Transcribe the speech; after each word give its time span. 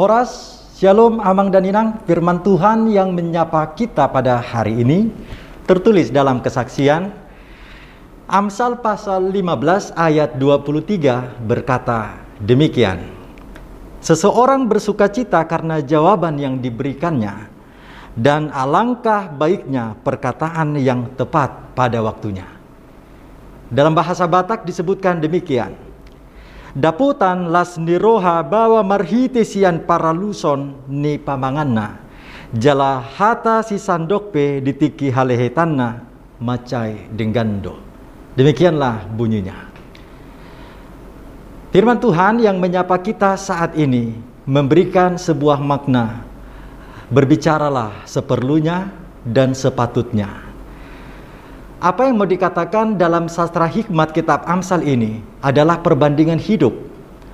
Horas, 0.00 0.64
Shalom, 0.80 1.20
Amang 1.20 1.52
dan 1.52 1.60
Inang, 1.68 2.00
firman 2.08 2.40
Tuhan 2.40 2.88
yang 2.88 3.12
menyapa 3.12 3.76
kita 3.76 4.08
pada 4.08 4.40
hari 4.40 4.80
ini 4.80 5.12
tertulis 5.68 6.08
dalam 6.08 6.40
kesaksian 6.40 7.12
Amsal 8.24 8.80
pasal 8.80 9.28
15 9.28 9.92
ayat 9.92 10.40
23 10.40 11.44
berkata 11.44 12.16
demikian. 12.40 13.12
Seseorang 14.00 14.64
bersuka 14.64 15.04
cita 15.12 15.44
karena 15.44 15.84
jawaban 15.84 16.40
yang 16.40 16.64
diberikannya 16.64 17.52
dan 18.16 18.48
alangkah 18.56 19.28
baiknya 19.28 20.00
perkataan 20.00 20.80
yang 20.80 21.12
tepat 21.12 21.76
pada 21.76 22.00
waktunya. 22.00 22.48
Dalam 23.68 23.92
bahasa 23.92 24.24
Batak 24.24 24.64
disebutkan 24.64 25.20
demikian 25.20 25.89
daputan 26.76 27.50
las 27.54 27.78
niroha 27.78 28.42
bawa 28.42 28.82
marhite 28.82 29.46
sian 29.46 29.86
paraluson 29.86 30.74
ni 30.90 31.16
pamanganna. 31.16 32.02
Jala 32.50 32.98
hata 32.98 33.62
si 33.62 33.78
sandokpe 33.78 34.58
ditiki 34.58 35.14
halehetanna 35.14 36.02
macai 36.42 37.06
denggando 37.14 37.90
demikianlah 38.34 39.06
bunyinya. 39.10 39.70
Firman 41.70 42.02
Tuhan 42.02 42.42
yang 42.42 42.58
menyapa 42.58 42.98
kita 42.98 43.38
saat 43.38 43.78
ini 43.78 44.18
memberikan 44.42 45.14
sebuah 45.14 45.62
makna. 45.62 46.26
Berbicaralah 47.10 48.06
seperlunya 48.06 48.90
dan 49.26 49.54
sepatutnya 49.54 50.49
apa 51.80 52.04
yang 52.04 52.20
mau 52.20 52.28
dikatakan 52.28 53.00
dalam 53.00 53.24
sastra 53.32 53.64
hikmat 53.64 54.12
kitab 54.12 54.44
Amsal 54.44 54.84
ini 54.84 55.24
adalah 55.40 55.80
perbandingan 55.80 56.36
hidup 56.36 56.76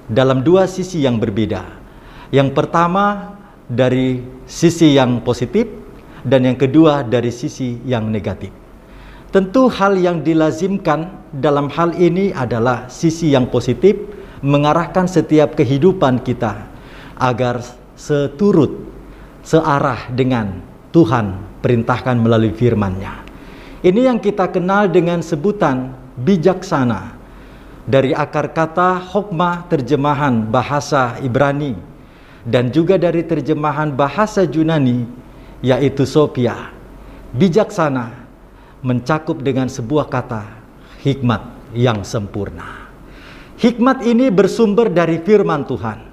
dalam 0.06 0.46
dua 0.46 0.70
sisi 0.70 1.02
yang 1.02 1.18
berbeda. 1.18 1.66
Yang 2.30 2.54
pertama 2.54 3.34
dari 3.66 4.23
sisi 4.46 4.95
yang 4.95 5.18
positif 5.26 5.66
dan 6.23 6.46
yang 6.46 6.54
kedua 6.54 7.02
dari 7.02 7.34
sisi 7.34 7.82
yang 7.82 8.06
negatif. 8.06 8.54
Tentu 9.34 9.66
hal 9.66 9.98
yang 9.98 10.23
dilazimkan 10.23 11.26
dalam 11.34 11.66
hal 11.66 11.99
ini 11.99 12.30
adalah 12.30 12.87
sisi 12.87 13.34
yang 13.34 13.51
positif 13.51 13.99
mengarahkan 14.46 15.10
setiap 15.10 15.59
kehidupan 15.59 16.23
kita 16.23 16.71
agar 17.18 17.66
seturut 17.99 18.71
searah 19.43 20.06
dengan 20.15 20.62
Tuhan 20.95 21.59
perintahkan 21.66 22.15
melalui 22.15 22.54
firman-Nya. 22.54 23.26
Ini 23.87 24.10
yang 24.10 24.18
kita 24.18 24.51
kenal 24.51 24.90
dengan 24.90 25.23
sebutan 25.23 25.95
bijaksana. 26.18 27.15
Dari 27.87 28.10
akar 28.10 28.51
kata 28.51 28.98
hokmah 28.98 29.70
terjemahan 29.70 30.43
bahasa 30.43 31.23
Ibrani 31.23 31.78
dan 32.43 32.74
juga 32.74 32.98
dari 32.98 33.23
terjemahan 33.23 33.95
bahasa 33.95 34.43
Yunani 34.43 35.06
yaitu 35.62 36.02
Sophia. 36.02 36.74
Bijaksana 37.30 38.10
mencakup 38.82 39.38
dengan 39.38 39.70
sebuah 39.70 40.10
kata 40.10 40.43
hikmat 41.06 41.46
yang 41.71 42.02
sempurna. 42.02 42.90
Hikmat 43.54 44.02
ini 44.02 44.34
bersumber 44.34 44.90
dari 44.90 45.23
firman 45.23 45.62
Tuhan. 45.62 46.10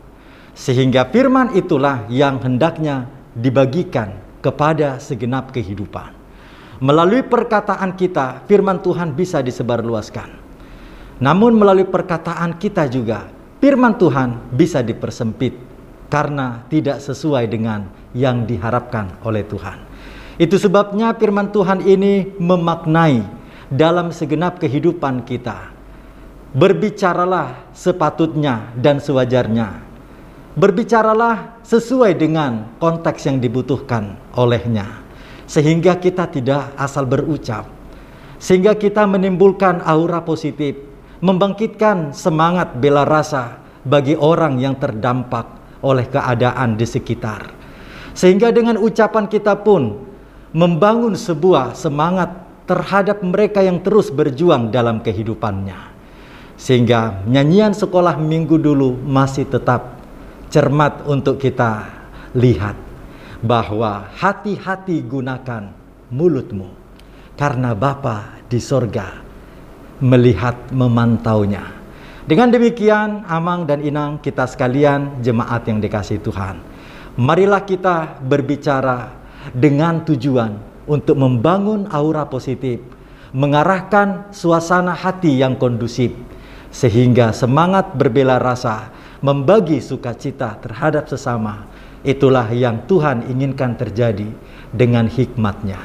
Sehingga 0.53 1.09
firman 1.09 1.58
itulah 1.58 2.05
yang 2.05 2.37
hendaknya 2.37 3.09
dibagikan 3.33 4.13
kepada 4.45 5.02
segenap 5.02 5.49
kehidupan. 5.49 6.22
Melalui 6.81 7.21
perkataan 7.21 7.93
kita, 7.93 8.41
firman 8.49 8.81
Tuhan 8.81 9.13
bisa 9.13 9.45
disebarluaskan. 9.45 10.41
Namun 11.21 11.53
melalui 11.53 11.85
perkataan 11.85 12.57
kita 12.57 12.89
juga, 12.89 13.30
firman 13.61 13.93
Tuhan 13.93 14.49
bisa 14.49 14.81
dipersempit 14.81 15.53
karena 16.09 16.65
tidak 16.73 16.97
sesuai 16.97 17.45
dengan 17.45 17.85
yang 18.17 18.49
diharapkan 18.49 19.21
oleh 19.21 19.45
Tuhan. 19.45 19.77
Itu 20.42 20.58
sebabnya 20.58 21.14
firman 21.14 21.53
Tuhan 21.53 21.86
ini 21.86 22.33
memaknai 22.42 23.21
dalam 23.69 24.09
segenap 24.09 24.58
kehidupan 24.58 25.30
kita. 25.30 25.69
Berbicaralah 26.58 27.69
sepatutnya 27.73 28.73
dan 28.77 28.98
sewajarnya. 28.98 29.93
Berbicaralah 30.53 31.61
sesuai 31.65 32.17
dengan 32.17 32.77
konteks 32.77 33.25
yang 33.25 33.42
dibutuhkan 33.42 34.17
olehnya 34.37 35.02
sehingga 35.45 35.99
kita 35.99 36.30
tidak 36.31 36.76
asal 36.80 37.08
berucap, 37.08 37.67
sehingga 38.39 38.76
kita 38.76 39.04
menimbulkan 39.08 39.83
aura 39.83 40.23
positif, 40.23 40.76
membangkitkan 41.23 42.11
semangat 42.15 42.76
bela 42.80 43.04
rasa 43.08 43.59
bagi 43.83 44.15
orang 44.15 44.59
yang 44.59 44.76
terdampak 44.80 45.45
oleh 45.83 46.08
keadaan 46.08 46.80
di 46.80 46.87
sekitar, 46.87 47.52
sehingga 48.15 48.52
dengan 48.55 48.80
ucapan 48.80 49.27
kita 49.27 49.59
pun 49.59 49.99
membangun 50.55 51.17
sebuah 51.17 51.75
semangat 51.75 52.43
terhadap 52.64 53.20
mereka 53.25 53.60
yang 53.60 53.83
terus 53.83 54.08
berjuang 54.08 54.71
dalam 54.71 55.04
kehidupannya. 55.04 55.92
Sehingga 56.55 57.25
nyanyian 57.27 57.75
sekolah 57.75 58.15
minggu 58.15 58.55
dulu 58.61 58.95
masih 59.04 59.49
tetap 59.49 59.99
cermat 60.54 61.04
untuk 61.10 61.42
kita 61.42 61.89
lihat 62.37 62.77
bahwa 63.43 64.08
hati-hati 64.15 65.04
gunakan 65.04 65.76
mulutmu 66.08 66.71
karena 67.36 67.76
Bapa 67.76 68.39
di 68.48 68.58
sorga 68.64 69.20
melihat 69.99 70.71
memantaunya. 70.71 71.83
Dengan 72.23 72.48
demikian, 72.48 73.27
Amang 73.27 73.67
dan 73.67 73.83
Inang, 73.83 74.15
kita 74.23 74.48
sekalian 74.48 75.20
jemaat 75.20 75.67
yang 75.67 75.83
dikasih 75.83 76.23
Tuhan. 76.23 76.55
Marilah 77.20 77.67
kita 77.67 78.23
berbicara 78.23 79.11
dengan 79.52 80.08
tujuan 80.08 80.55
untuk 80.87 81.20
membangun 81.20 81.83
aura 81.92 82.23
positif, 82.23 82.80
mengarahkan 83.36 84.31
suasana 84.31 84.95
hati 84.95 85.36
yang 85.36 85.60
kondusif, 85.60 86.15
sehingga 86.71 87.36
semangat 87.36 87.92
berbela 87.92 88.39
rasa, 88.39 88.87
membagi 89.20 89.83
sukacita 89.83 90.55
terhadap 90.64 91.11
sesama, 91.11 91.67
Itulah 92.03 92.52
yang 92.52 92.83
Tuhan 92.83 93.31
inginkan 93.31 93.80
terjadi 93.80 94.27
dengan 94.75 95.08
hikmatnya. 95.08 95.80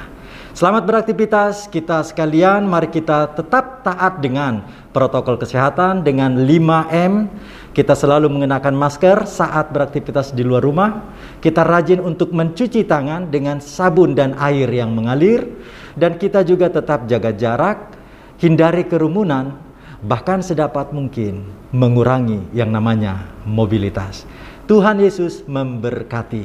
Selamat 0.50 0.90
beraktivitas 0.90 1.70
kita 1.70 2.02
sekalian. 2.02 2.66
Mari 2.66 2.90
kita 2.90 3.30
tetap 3.38 3.86
taat 3.86 4.18
dengan 4.18 4.66
protokol 4.90 5.38
kesehatan 5.38 6.02
dengan 6.02 6.34
5M. 6.42 7.30
Kita 7.70 7.94
selalu 7.94 8.26
mengenakan 8.26 8.74
masker 8.74 9.22
saat 9.30 9.70
beraktivitas 9.70 10.34
di 10.34 10.42
luar 10.42 10.66
rumah. 10.66 11.14
Kita 11.38 11.62
rajin 11.62 12.02
untuk 12.02 12.34
mencuci 12.34 12.82
tangan 12.82 13.30
dengan 13.30 13.62
sabun 13.62 14.18
dan 14.18 14.34
air 14.42 14.66
yang 14.66 14.90
mengalir 14.98 15.46
dan 15.94 16.18
kita 16.18 16.42
juga 16.42 16.66
tetap 16.66 17.06
jaga 17.06 17.30
jarak, 17.30 17.94
hindari 18.42 18.82
kerumunan, 18.90 19.54
bahkan 20.02 20.42
sedapat 20.42 20.90
mungkin 20.90 21.46
mengurangi 21.70 22.50
yang 22.50 22.74
namanya 22.74 23.30
mobilitas. 23.46 24.26
Tuhan 24.68 25.00
Yesus 25.00 25.48
memberkati. 25.48 26.44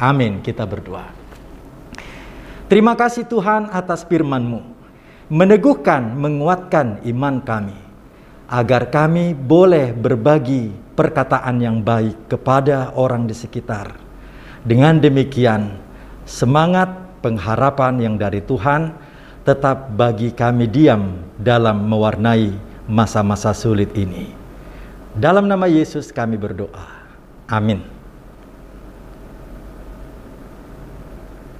Amin. 0.00 0.40
Kita 0.40 0.64
berdoa. 0.64 1.04
Terima 2.64 2.96
kasih 2.96 3.28
Tuhan 3.28 3.68
atas 3.68 4.08
firman-Mu. 4.08 4.64
Meneguhkan, 5.28 6.16
menguatkan 6.16 7.04
iman 7.04 7.44
kami. 7.44 7.76
Agar 8.48 8.88
kami 8.88 9.36
boleh 9.36 9.92
berbagi 9.92 10.72
perkataan 10.96 11.60
yang 11.60 11.84
baik 11.84 12.32
kepada 12.32 12.96
orang 12.96 13.28
di 13.28 13.36
sekitar. 13.36 13.92
Dengan 14.64 14.96
demikian, 14.96 15.76
semangat 16.24 16.88
pengharapan 17.20 18.00
yang 18.00 18.16
dari 18.16 18.40
Tuhan 18.40 18.96
tetap 19.44 19.92
bagi 19.92 20.32
kami 20.32 20.72
diam 20.72 21.20
dalam 21.36 21.84
mewarnai 21.84 22.48
masa-masa 22.88 23.52
sulit 23.52 23.92
ini. 23.92 24.32
Dalam 25.12 25.44
nama 25.44 25.68
Yesus 25.68 26.08
kami 26.08 26.40
berdoa. 26.40 26.97
Amin. 27.48 27.97